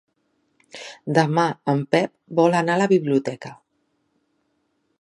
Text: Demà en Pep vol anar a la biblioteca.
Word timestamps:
Demà 1.17 1.43
en 1.75 1.83
Pep 1.95 2.11
vol 2.39 2.57
anar 2.61 2.77
a 2.77 2.81
la 2.83 2.89
biblioteca. 2.95 3.53